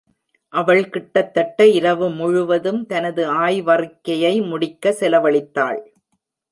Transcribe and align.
அவள் 0.53 0.89
கிட்டத்தட்ட 0.89 1.67
இரவு 1.67 2.09
முழுவதும் 2.09 2.85
தனது 2.85 3.23
ஆய்வறிக்கையை 3.33 4.47
முடிக்க 4.47 4.95
செலவழித்தாள். 4.99 5.81